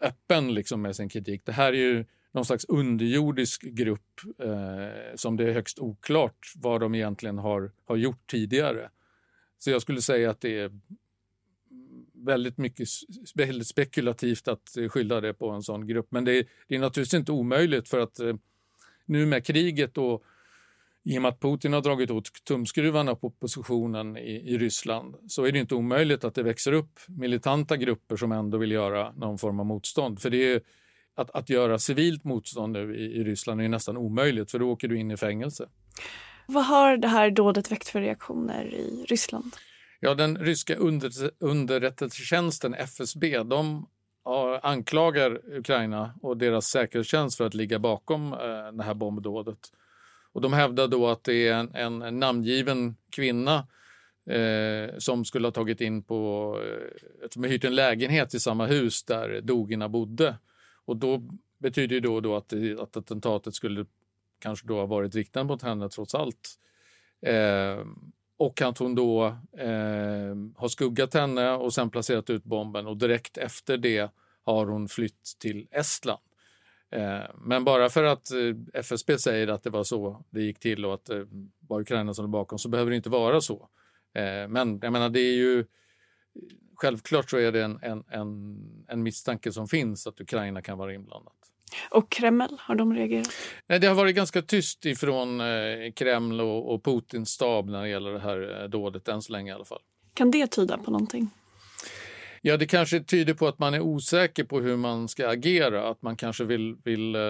öppen 0.00 0.54
liksom 0.54 0.82
med 0.82 0.96
sin 0.96 1.08
kritik. 1.08 1.42
Det 1.44 1.52
här 1.52 1.72
är 1.72 1.76
ju 1.76 2.04
någon 2.32 2.44
slags 2.44 2.64
underjordisk 2.64 3.62
grupp 3.62 4.20
eh, 4.38 5.14
som 5.14 5.36
det 5.36 5.44
är 5.44 5.52
högst 5.52 5.78
oklart 5.78 6.52
vad 6.56 6.80
de 6.80 6.94
egentligen 6.94 7.38
har, 7.38 7.72
har 7.84 7.96
gjort 7.96 8.30
tidigare. 8.30 8.90
Så 9.58 9.70
jag 9.70 9.82
skulle 9.82 10.02
säga 10.02 10.30
att 10.30 10.40
det 10.40 10.58
är 10.58 10.80
väldigt 12.26 12.58
mycket 12.58 12.88
väldigt 13.34 13.66
spekulativt 13.66 14.48
att 14.48 14.76
eh, 14.76 14.88
skylla 14.88 15.20
det 15.20 15.34
på 15.34 15.50
en 15.50 15.62
sån 15.62 15.86
grupp. 15.86 16.06
Men 16.10 16.24
det 16.24 16.32
är, 16.32 16.44
det 16.68 16.74
är 16.74 16.78
naturligtvis 16.78 17.18
inte 17.18 17.32
omöjligt 17.32 17.88
för 17.88 18.00
att 18.00 18.20
eh, 18.20 18.34
nu 19.06 19.26
med 19.26 19.46
kriget 19.46 19.98
och 19.98 20.24
i 21.04 21.18
och 21.18 21.22
med 21.22 21.28
att 21.28 21.40
Putin 21.40 21.72
har 21.72 21.80
dragit 21.80 22.10
åt 22.10 22.44
tumskruvarna 22.44 23.14
på 23.14 23.26
oppositionen 23.26 24.16
i, 24.16 24.54
i 24.54 24.58
Ryssland 24.58 25.14
så 25.28 25.44
är 25.44 25.52
det 25.52 25.58
inte 25.58 25.74
omöjligt 25.74 26.24
att 26.24 26.34
det 26.34 26.42
växer 26.42 26.72
upp 26.72 27.00
militanta 27.08 27.76
grupper 27.76 28.16
som 28.16 28.32
ändå 28.32 28.58
vill 28.58 28.70
göra 28.72 29.12
någon 29.12 29.38
form 29.38 29.60
av 29.60 29.66
motstånd. 29.66 30.20
För 30.20 30.30
det 30.30 30.52
är, 30.52 30.60
att, 31.14 31.30
att 31.30 31.50
göra 31.50 31.78
civilt 31.78 32.24
motstånd 32.24 32.72
nu 32.72 32.96
i, 32.96 33.20
i 33.20 33.24
Ryssland 33.24 33.60
är 33.60 33.68
nästan 33.68 33.96
omöjligt 33.96 34.50
för 34.50 34.58
då 34.58 34.70
åker 34.70 34.88
du 34.88 34.98
in 34.98 35.10
i 35.10 35.16
fängelse. 35.16 35.68
Vad 36.46 36.66
har 36.66 36.96
det 36.96 37.08
här 37.08 37.30
dådet 37.30 37.72
väckt 37.72 37.88
för 37.88 38.00
reaktioner 38.00 38.74
i 38.74 39.04
Ryssland? 39.08 39.52
Ja, 40.00 40.14
den 40.14 40.38
ryska 40.38 40.76
under, 40.76 41.10
underrättelsetjänsten 41.38 42.74
FSB 42.74 43.42
de 43.42 43.86
anklagar 44.62 45.40
Ukraina 45.58 46.14
och 46.22 46.36
deras 46.36 46.66
säkerhetstjänst 46.66 47.36
för 47.36 47.46
att 47.46 47.54
ligga 47.54 47.78
bakom 47.78 48.32
eh, 48.32 48.72
det 48.72 48.82
här 48.82 48.94
bombdådet. 48.94 49.58
Och 50.32 50.40
de 50.40 50.52
hävdar 50.52 50.88
då 50.88 51.08
att 51.08 51.24
det 51.24 51.48
är 51.48 51.54
en, 51.74 52.02
en 52.02 52.18
namngiven 52.20 52.96
kvinna 53.10 53.66
eh, 54.30 54.98
som 54.98 55.24
skulle 55.24 55.46
ha 55.46 55.52
tagit 55.52 55.80
in 55.80 56.02
på, 56.02 56.52
eh, 56.64 57.28
som 57.30 57.42
har 57.42 57.50
hyrt 57.50 57.64
en 57.64 57.74
lägenhet 57.74 58.34
i 58.34 58.40
samma 58.40 58.66
hus 58.66 59.04
där 59.04 59.40
Dogina 59.40 59.88
bodde. 59.88 60.36
Och 60.84 60.96
då 60.96 61.22
betyder 61.58 61.94
ju 61.94 62.00
då, 62.00 62.20
då 62.20 62.36
att, 62.36 62.48
det, 62.48 62.80
att 62.80 62.96
attentatet 62.96 63.54
skulle 63.54 63.86
kanske 64.38 64.66
då 64.66 64.74
ha 64.74 64.86
varit 64.86 65.14
riktat 65.14 65.46
mot 65.46 65.62
henne 65.62 65.88
trots 65.88 66.14
allt. 66.14 66.58
Eh, 67.20 67.84
och 68.38 68.62
att 68.62 68.78
hon 68.78 68.94
då 68.94 69.26
eh, 69.58 70.36
har 70.56 70.68
skuggat 70.68 71.14
henne 71.14 71.50
och 71.50 71.74
sen 71.74 71.90
placerat 71.90 72.30
ut 72.30 72.44
bomben 72.44 72.86
och 72.86 72.96
direkt 72.96 73.38
efter 73.38 73.76
det 73.76 74.10
har 74.44 74.66
hon 74.66 74.88
flytt 74.88 75.36
till 75.38 75.68
Estland. 75.70 76.20
Eh, 76.90 77.20
men 77.34 77.64
bara 77.64 77.88
för 77.88 78.04
att 78.04 78.30
eh, 78.30 78.80
FSB 78.80 79.18
säger 79.18 79.48
att 79.48 79.62
det 79.62 79.70
var 79.70 79.84
så 79.84 80.24
det 80.30 80.42
gick 80.42 80.58
till 80.58 80.84
och 80.84 80.94
att 80.94 81.04
det 81.04 81.18
eh, 81.18 81.26
var 81.60 81.80
Ukraina 81.80 82.14
som 82.14 82.22
låg 82.24 82.32
bakom 82.32 82.58
så 82.58 82.68
behöver 82.68 82.90
det 82.90 82.96
inte 82.96 83.10
vara 83.10 83.40
så. 83.40 83.68
Eh, 84.14 84.48
men 84.48 84.78
jag 84.82 84.92
menar, 84.92 85.08
det 85.08 85.20
är 85.20 85.36
ju 85.36 85.64
självklart 86.74 87.30
så 87.30 87.36
är 87.36 87.52
det 87.52 87.64
en, 87.64 87.78
en, 87.82 88.04
en, 88.08 88.58
en 88.88 89.02
misstanke 89.02 89.52
som 89.52 89.68
finns 89.68 90.06
att 90.06 90.20
Ukraina 90.20 90.62
kan 90.62 90.78
vara 90.78 90.94
inblandat. 90.94 91.32
Och 91.90 92.10
Kreml, 92.10 92.58
har 92.58 92.74
de 92.74 92.94
reagerat? 92.94 93.28
Nej, 93.66 93.78
det 93.78 93.86
har 93.86 93.94
varit 93.94 94.16
ganska 94.16 94.42
tyst 94.42 94.86
ifrån 94.86 95.40
eh, 95.40 95.92
Kreml 95.94 96.40
och, 96.40 96.74
och 96.74 96.84
Putins 96.84 97.30
stab 97.30 97.68
när 97.68 97.82
det 97.82 97.88
gäller 97.88 98.12
det 98.12 98.20
här 98.20 98.62
eh, 98.62 98.68
dådet, 98.68 99.08
än 99.08 99.22
så 99.22 99.32
länge 99.32 99.50
i 99.50 99.54
alla 99.54 99.64
fall. 99.64 99.80
Kan 100.14 100.30
det 100.30 100.46
tyda 100.46 100.78
på 100.78 100.90
någonting? 100.90 101.30
Ja, 102.42 102.56
det 102.56 102.66
kanske 102.66 103.00
tyder 103.00 103.34
på 103.34 103.48
att 103.48 103.58
man 103.58 103.74
är 103.74 103.80
osäker 103.80 104.44
på 104.44 104.60
hur 104.60 104.76
man 104.76 105.08
ska 105.08 105.28
agera. 105.28 105.88
Att 105.88 106.02
man 106.02 106.16
kanske 106.16 106.44
vill, 106.44 106.76
vill 106.84 107.14
eh, 107.14 107.20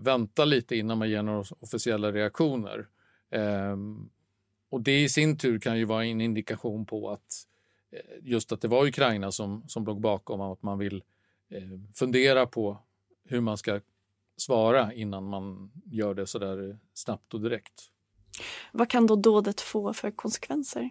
vänta 0.00 0.44
lite 0.44 0.76
innan 0.76 0.98
man 0.98 1.10
ger 1.10 1.22
några 1.22 1.44
officiella 1.60 2.12
reaktioner. 2.12 2.86
Eh, 3.32 3.76
och 4.70 4.80
det 4.80 5.02
i 5.02 5.08
sin 5.08 5.38
tur 5.38 5.58
kan 5.58 5.78
ju 5.78 5.84
vara 5.84 6.04
en 6.04 6.20
indikation 6.20 6.86
på 6.86 7.10
att 7.10 7.46
just 8.22 8.52
att 8.52 8.60
det 8.60 8.68
var 8.68 8.86
Ukraina 8.86 9.32
som, 9.32 9.64
som 9.68 9.84
låg 9.84 10.00
bakom 10.00 10.40
att 10.40 10.62
man 10.62 10.78
vill 10.78 11.02
fundera 11.94 12.46
på 12.46 12.78
hur 13.28 13.40
man 13.40 13.58
ska 13.58 13.80
svara 14.36 14.92
innan 14.92 15.24
man 15.24 15.70
gör 15.84 16.14
det 16.14 16.26
så 16.26 16.38
där 16.38 16.78
snabbt 16.94 17.34
och 17.34 17.40
direkt. 17.40 17.90
Vad 18.72 18.90
kan 18.90 19.06
då 19.06 19.16
dådet 19.16 19.60
få 19.60 19.92
för 19.92 20.10
konsekvenser? 20.10 20.90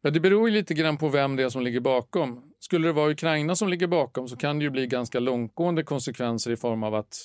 Ja, 0.00 0.10
det 0.10 0.20
beror 0.20 0.50
lite 0.50 0.74
grann 0.74 0.96
på 0.96 1.08
vem 1.08 1.36
det 1.36 1.42
är 1.42 1.48
som 1.48 1.62
ligger 1.62 1.80
bakom. 1.80 2.52
Skulle 2.58 2.88
det 2.88 2.92
vara 2.92 3.10
Ukraina 3.10 3.54
som 3.54 3.68
ligger 3.68 3.86
bakom 3.86 4.28
så 4.28 4.36
kan 4.36 4.58
det 4.58 4.64
ju 4.64 4.70
bli 4.70 4.86
ganska 4.86 5.20
långtgående 5.20 5.82
konsekvenser 5.82 6.50
i 6.50 6.56
form 6.56 6.82
av 6.82 6.94
att 6.94 7.16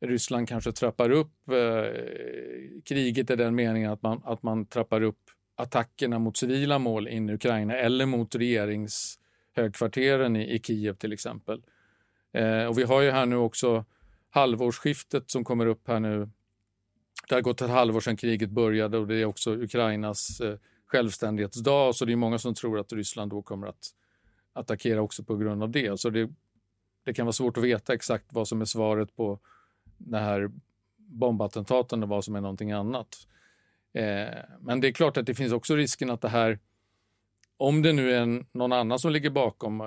Ryssland 0.00 0.48
kanske 0.48 0.72
trappar 0.72 1.10
upp 1.10 1.48
eh, 1.48 1.84
kriget 2.84 3.30
i 3.30 3.36
den 3.36 3.54
meningen 3.54 3.90
att 3.90 4.02
man, 4.02 4.22
att 4.24 4.42
man 4.42 4.66
trappar 4.66 5.02
upp 5.02 5.20
attackerna 5.56 6.18
mot 6.18 6.36
civila 6.36 6.78
mål 6.78 7.08
in 7.08 7.30
i 7.30 7.32
Ukraina 7.32 7.76
eller 7.76 8.06
mot 8.06 8.34
regeringshögkvarteren 8.34 10.36
i, 10.36 10.54
i 10.54 10.60
Kiev 10.60 10.94
till 10.94 11.12
exempel. 11.12 11.62
Eh, 12.34 12.66
och 12.66 12.78
vi 12.78 12.82
har 12.82 13.02
ju 13.02 13.10
här 13.10 13.26
nu 13.26 13.36
också 13.36 13.84
halvårsskiftet 14.30 15.30
som 15.30 15.44
kommer 15.44 15.66
upp 15.66 15.88
här 15.88 16.00
nu. 16.00 16.28
Det 17.28 17.34
har 17.34 17.42
gått 17.42 17.60
ett 17.60 17.70
halvår 17.70 18.00
sedan 18.00 18.16
kriget 18.16 18.50
började 18.50 18.98
och 18.98 19.06
det 19.06 19.14
är 19.14 19.24
också 19.24 19.54
Ukrainas 19.54 20.40
eh, 20.40 20.56
självständighetsdag 20.86 21.94
så 21.94 22.04
det 22.04 22.12
är 22.12 22.16
många 22.16 22.38
som 22.38 22.54
tror 22.54 22.78
att 22.78 22.92
Ryssland 22.92 23.30
då 23.30 23.42
kommer 23.42 23.66
att 23.66 23.94
attackera 24.52 25.02
också 25.02 25.24
på 25.24 25.36
grund 25.36 25.62
av 25.62 25.70
det. 25.70 26.00
Så 26.00 26.10
det, 26.10 26.30
det 27.04 27.14
kan 27.14 27.26
vara 27.26 27.32
svårt 27.32 27.56
att 27.56 27.64
veta 27.64 27.94
exakt 27.94 28.24
vad 28.28 28.48
som 28.48 28.60
är 28.60 28.64
svaret 28.64 29.16
på 29.16 29.38
det 29.98 30.18
här 30.18 30.50
bombattentaten 30.96 32.02
och 32.02 32.08
vad 32.08 32.24
som 32.24 32.34
är 32.36 32.40
någonting 32.40 32.72
annat. 32.72 33.16
Eh, 33.92 34.38
men 34.60 34.80
det 34.80 34.88
är 34.88 34.92
klart 34.92 35.16
att 35.16 35.26
det 35.26 35.34
finns 35.34 35.52
också 35.52 35.76
risken 35.76 36.10
att 36.10 36.20
det 36.20 36.28
här, 36.28 36.58
om 37.56 37.82
det 37.82 37.92
nu 37.92 38.12
är 38.12 38.44
någon 38.52 38.72
annan 38.72 38.98
som 38.98 39.12
ligger 39.12 39.30
bakom, 39.30 39.80
eh, 39.80 39.86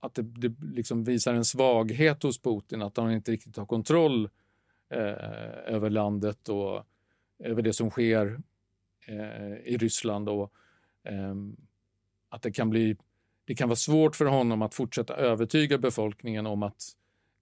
att 0.00 0.14
det, 0.14 0.22
det 0.22 0.54
liksom 0.62 1.04
visar 1.04 1.34
en 1.34 1.44
svaghet 1.44 2.22
hos 2.22 2.42
Putin, 2.42 2.82
att 2.82 2.96
han 2.96 3.12
inte 3.12 3.32
riktigt 3.32 3.56
har 3.56 3.66
kontroll 3.66 4.24
eh, 4.90 5.74
över 5.74 5.90
landet 5.90 6.48
och 6.48 6.86
över 7.38 7.62
det 7.62 7.72
som 7.72 7.90
sker 7.90 8.40
eh, 9.06 9.72
i 9.72 9.76
Ryssland. 9.76 10.28
Och, 10.28 10.52
eh, 11.04 11.34
att 12.28 12.42
det 12.42 12.52
kan, 12.52 12.70
bli, 12.70 12.96
det 13.44 13.54
kan 13.54 13.68
vara 13.68 13.76
svårt 13.76 14.16
för 14.16 14.24
honom 14.24 14.62
att 14.62 14.74
fortsätta 14.74 15.16
övertyga 15.16 15.78
befolkningen 15.78 16.46
om 16.46 16.62
att 16.62 16.82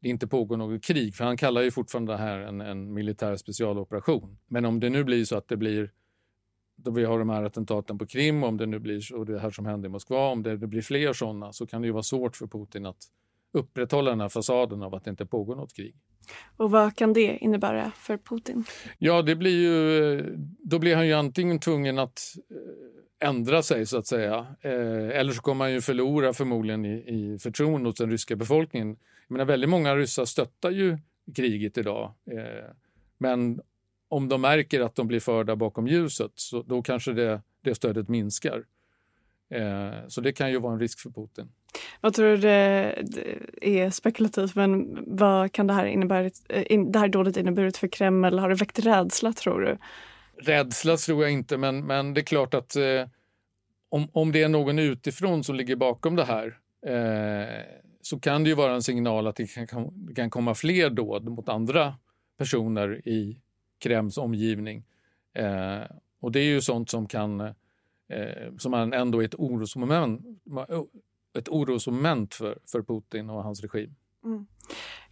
det 0.00 0.08
inte 0.08 0.26
pågår 0.26 0.56
något 0.56 0.84
krig. 0.84 1.14
För 1.14 1.24
han 1.24 1.36
kallar 1.36 1.62
ju 1.62 1.70
fortfarande 1.70 2.12
det 2.12 2.18
här 2.18 2.38
en, 2.38 2.60
en 2.60 2.92
militär 2.92 3.36
specialoperation. 3.36 4.38
Men 4.46 4.64
om 4.64 4.80
det 4.80 4.90
nu 4.90 5.04
blir 5.04 5.24
så 5.24 5.36
att 5.36 5.48
det 5.48 5.56
blir 5.56 5.90
då 6.76 6.90
vi 6.90 7.04
har 7.04 7.18
de 7.18 7.28
här 7.28 7.42
attentaten 7.42 7.98
på 7.98 8.06
Krim, 8.06 8.44
om 8.44 8.56
det 8.56 8.66
nu 8.66 8.78
blir 8.78 9.00
så, 9.00 9.24
det 9.24 9.38
här 9.38 9.50
som 9.50 9.66
hände 9.66 9.86
i 9.86 9.90
Moskva, 9.90 10.28
om 10.28 10.42
det, 10.42 10.56
det 10.56 10.66
blir 10.66 10.82
fler 10.82 11.12
sådana 11.12 11.52
så 11.52 11.66
kan 11.66 11.82
det 11.82 11.86
ju 11.86 11.92
vara 11.92 12.02
svårt 12.02 12.36
för 12.36 12.46
Putin 12.46 12.86
att 12.86 12.98
upprätthålla 13.52 14.10
den 14.10 14.20
här 14.20 14.28
fasaden 14.28 14.82
av 14.82 14.94
att 14.94 15.04
det 15.04 15.10
inte 15.10 15.26
pågår 15.26 15.56
något 15.56 15.74
krig. 15.74 15.96
Och 16.56 16.70
vad 16.70 16.96
kan 16.96 17.12
det 17.12 17.38
innebära 17.40 17.92
för 17.96 18.16
Putin? 18.16 18.64
Ja, 18.98 19.22
det 19.22 19.36
blir 19.36 19.60
ju, 19.60 20.22
då 20.58 20.78
blir 20.78 20.96
han 20.96 21.06
ju 21.06 21.12
antingen 21.12 21.58
tvungen 21.58 21.98
att 21.98 22.20
eh, 22.50 23.28
ändra 23.28 23.62
sig 23.62 23.86
så 23.86 23.98
att 23.98 24.06
säga. 24.06 24.46
Eh, 24.60 25.18
eller 25.18 25.32
så 25.32 25.42
kommer 25.42 25.64
han 25.64 25.72
ju 25.72 25.80
förlora 25.80 26.32
förmodligen 26.32 26.84
i, 26.84 26.94
i 26.94 27.38
förtroende 27.38 27.88
hos 27.88 27.96
den 27.96 28.10
ryska 28.10 28.36
befolkningen. 28.36 28.88
Jag 29.28 29.34
menar, 29.34 29.44
väldigt 29.44 29.70
många 29.70 29.96
ryssar 29.96 30.24
stöttar 30.24 30.70
ju 30.70 30.98
kriget 31.36 31.78
idag. 31.78 32.14
Eh, 32.30 32.70
men 33.18 33.60
om 34.08 34.28
de 34.28 34.40
märker 34.40 34.80
att 34.80 34.94
de 34.94 35.06
blir 35.06 35.20
förda 35.20 35.56
bakom 35.56 35.86
ljuset, 35.86 36.32
så 36.34 36.62
då 36.62 36.82
kanske 36.82 37.12
det, 37.12 37.42
det 37.62 37.74
stödet 37.74 38.08
minskar. 38.08 38.64
Eh, 39.50 40.08
så 40.08 40.20
det 40.20 40.32
kan 40.32 40.50
ju 40.50 40.58
vara 40.58 40.72
en 40.72 40.80
risk 40.80 41.00
för 41.00 41.10
Putin. 41.10 41.48
Vad 42.00 42.14
tror 42.14 42.26
du 42.26 42.36
det, 42.36 43.02
det 43.60 43.80
är 43.80 43.90
spekulativt, 43.90 44.54
men 44.54 44.98
vad 45.16 45.52
kan 45.52 45.66
det 45.66 45.74
här 45.74 45.86
innebära, 45.86 46.30
eh, 46.48 46.80
det 46.80 46.98
här 46.98 47.08
dådet 47.08 47.36
inneburit 47.36 47.76
för 47.76 47.88
Kreml? 47.88 48.38
Har 48.38 48.48
det 48.48 48.54
väckt 48.54 48.78
rädsla 48.78 49.32
tror 49.32 49.60
du? 49.60 49.78
Rädsla 50.38 50.96
tror 50.96 51.22
jag 51.22 51.32
inte, 51.32 51.56
men, 51.56 51.86
men 51.86 52.14
det 52.14 52.20
är 52.20 52.24
klart 52.24 52.54
att 52.54 52.76
eh, 52.76 53.08
om, 53.88 54.08
om 54.12 54.32
det 54.32 54.42
är 54.42 54.48
någon 54.48 54.78
utifrån 54.78 55.44
som 55.44 55.56
ligger 55.56 55.76
bakom 55.76 56.16
det 56.16 56.24
här 56.24 56.46
eh, 56.86 57.64
så 58.02 58.20
kan 58.20 58.44
det 58.44 58.48
ju 58.48 58.56
vara 58.56 58.74
en 58.74 58.82
signal 58.82 59.26
att 59.26 59.36
det 59.36 59.46
kan, 59.46 59.66
kan 60.14 60.30
komma 60.30 60.54
fler 60.54 60.90
dåd 60.90 61.28
mot 61.28 61.48
andra 61.48 61.94
personer 62.38 63.08
i 63.08 63.40
Kremls 63.78 64.18
omgivning. 64.18 64.84
Eh, 65.34 65.82
och 66.20 66.32
det 66.32 66.40
är 66.40 66.44
ju 66.44 66.60
sånt 66.60 66.90
som 66.90 67.08
kan 67.08 67.40
eh, 67.40 67.54
som 68.58 68.74
ändå 68.74 69.20
är 69.20 69.24
ett 69.24 69.34
orosmoment, 69.34 70.20
ett 71.38 71.48
orosmoment 71.48 72.34
för, 72.34 72.58
för 72.66 72.82
Putin 72.82 73.30
och 73.30 73.42
hans 73.42 73.60
regim. 73.60 73.94
Mm. 74.24 74.46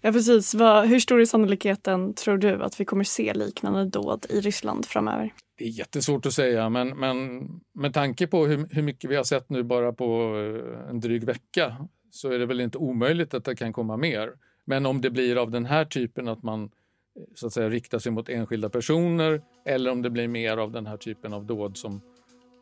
Ja, 0.01 0.13
precis. 0.13 0.55
Vad, 0.55 0.87
hur 0.87 1.01
stor 1.01 1.21
är 1.21 1.25
sannolikheten, 1.25 2.15
tror 2.15 2.39
du, 2.39 2.63
att 2.63 2.81
vi 2.81 2.85
kommer 2.85 3.05
se 3.05 3.35
liknande 3.35 3.85
dåd 3.85 4.27
i 4.29 4.41
Ryssland 4.41 4.87
framöver? 4.87 5.35
Det 5.59 5.65
är 5.65 5.69
jättesvårt 5.69 6.27
att 6.27 6.33
säga, 6.33 6.69
men, 6.69 6.89
men 6.89 7.49
med 7.73 7.95
tanke 7.95 8.27
på 8.27 8.47
hur, 8.47 8.69
hur 8.71 8.83
mycket 8.83 9.11
vi 9.11 9.17
har 9.17 9.25
sett 9.25 9.51
nu 9.51 9.63
bara 9.63 9.93
på 9.93 10.37
eh, 10.37 10.91
en 10.91 11.01
dryg 11.01 11.25
vecka 11.25 11.89
så 12.11 12.31
är 12.31 12.39
det 12.39 12.47
väl 12.47 12.61
inte 12.61 12.79
omöjligt 12.79 13.35
att 13.35 13.45
det 13.45 13.57
kan 13.57 13.73
komma 13.73 13.97
mer. 13.97 14.33
Men 14.65 14.87
om 14.87 15.01
det 15.01 15.11
blir 15.11 15.37
av 15.37 15.51
den 15.51 15.67
här 15.67 15.85
typen 15.85 16.29
att 16.29 16.43
man 16.43 16.71
så 17.35 17.47
att 17.47 17.53
säga 17.53 17.69
riktar 17.69 17.99
sig 17.99 18.13
mot 18.13 18.29
enskilda 18.29 18.69
personer 18.69 19.43
eller 19.65 19.91
om 19.91 20.03
det 20.03 20.11
blir 20.11 20.29
mer 20.29 20.57
av 20.57 20.73
den 20.73 20.87
här 20.87 20.97
typen 20.97 21.33
av 21.33 21.47
dåd 21.47 21.77
som 21.77 22.01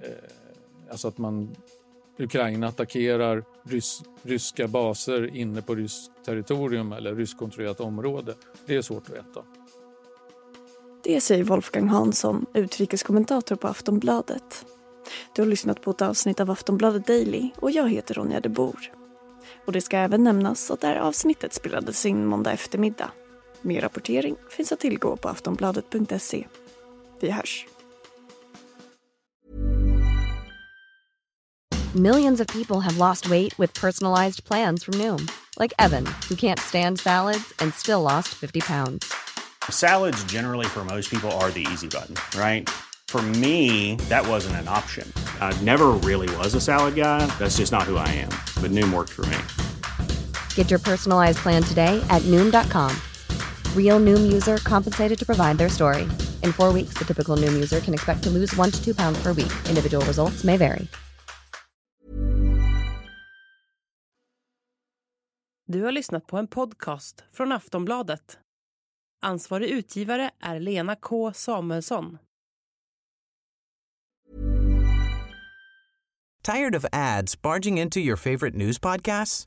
eh, 0.02 0.09
alltså 0.90 1.09
att 1.09 1.18
man 1.18 1.56
Ukraina 2.18 2.66
attackerar 2.66 3.44
rys 3.64 4.02
ryska 4.23 4.68
baser 4.68 5.37
inne 5.37 5.62
på 5.62 5.75
ryskt 5.75 6.11
territorium 6.25 6.92
eller 6.92 7.14
ryskkontrollerat 7.14 7.80
område. 7.80 8.35
Det 8.66 8.76
är 8.76 8.82
svårt 8.82 9.09
att 9.09 9.14
veta. 9.14 9.44
Det 11.04 11.21
säger 11.21 11.44
Wolfgang 11.44 11.88
Hansson, 11.88 12.47
utrikeskommentator 12.54 13.56
på 13.56 13.68
Aftonbladet. 13.68 14.66
Du 15.35 15.42
har 15.42 15.47
lyssnat 15.47 15.82
på 15.82 15.90
ett 15.90 16.02
avsnitt 16.02 16.40
av 16.40 16.50
Aftonbladet 16.50 17.06
Daily 17.06 17.50
och 17.56 17.71
jag 17.71 17.90
heter 17.90 18.14
Ronja 18.14 18.40
de 18.40 18.49
Bor. 18.49 18.92
Och 19.66 19.73
det 19.73 19.80
ska 19.80 19.97
även 19.97 20.25
nämnas 20.25 20.71
att 20.71 20.80
det 20.80 20.87
här 20.87 20.97
avsnittet 20.97 21.54
spelades 21.54 22.06
in 22.06 22.26
måndag 22.26 22.52
eftermiddag. 22.52 23.11
Mer 23.62 23.81
rapportering 23.81 24.37
finns 24.50 24.73
att 24.73 24.81
tillgå 24.81 25.16
på 25.16 25.28
aftonbladet.se. 25.28 26.47
Vi 27.21 27.31
hörs! 27.31 27.66
Millions 31.95 32.40
of 32.40 32.47
people 32.47 32.81
have 32.81 32.97
lost 32.97 33.28
weight 33.28 33.59
with 33.59 33.75
personalized 33.75 34.45
plans 34.45 34.83
from 34.85 34.95
Noom. 34.95 35.31
Like 35.59 35.75
Evan, 35.78 36.07
who 36.28 36.35
can't 36.35 36.59
stand 36.59 36.99
salads 36.99 37.52
and 37.59 37.75
still 37.75 38.00
lost 38.00 38.28
50 38.28 38.61
pounds. 38.61 39.12
Salads 39.69 40.25
generally 40.25 40.66
for 40.66 40.85
most 40.85 41.11
people 41.11 41.31
are 41.33 41.50
the 41.50 41.66
easy 41.71 41.88
button, 41.88 42.14
right? 42.35 42.71
For 43.09 43.21
me, 43.21 43.97
that 44.09 44.26
wasn't 44.26 44.57
an 44.57 44.69
option. 44.69 45.07
I 45.38 45.52
never 45.61 45.88
really 45.88 46.35
was 46.37 46.54
a 46.54 46.61
salad 46.61 46.95
guy. 46.95 47.26
That's 47.38 47.59
just 47.59 47.73
not 47.73 47.83
who 47.83 47.97
I 47.99 48.09
am. 48.09 48.31
But 48.62 48.71
Noom 48.71 48.90
worked 48.90 49.11
for 49.11 49.26
me. 49.26 49.38
Get 50.54 50.71
your 50.71 50.81
personalized 50.81 51.38
plan 51.42 51.62
today 51.62 52.02
at 52.09 52.23
Noom.com. 52.23 52.97
Real 53.76 54.00
Noom 54.00 54.33
user 54.33 54.57
compensated 54.57 55.19
to 55.19 55.26
provide 55.26 55.59
their 55.59 55.69
story. 55.69 56.02
In 56.43 56.52
four 56.52 56.73
weeks, 56.73 56.99
the 56.99 57.05
typical 57.05 57.37
Noom 57.37 57.52
user 57.52 57.81
can 57.81 57.95
expect 57.95 58.23
to 58.23 58.31
lose 58.31 58.57
one 58.57 58.71
to 58.71 58.85
two 58.85 58.95
pounds 58.95 59.23
per 59.23 59.33
week. 59.35 59.52
Individual 59.69 60.05
results 60.07 60.45
may 60.45 60.57
vary. 60.57 60.88
Du 65.67 65.83
har 65.85 65.93
lyssnat 65.93 66.26
på 66.26 66.38
en 66.38 66.47
podcast 66.47 67.25
från 67.33 67.52
Aftonbladet. 67.52 68.38
Ansvarig 69.23 69.69
utgivare 69.71 70.31
är 70.41 70.61
Lena 70.61 70.97
K 70.97 71.33
Samuelsson. 71.33 72.19
Tired 76.43 76.75
of 76.75 76.85
ads 76.93 77.43
barging 77.43 77.79
into 77.79 78.00
your 78.00 78.17
favorite 78.17 78.57
news 78.57 78.79
podcasts? 78.79 79.47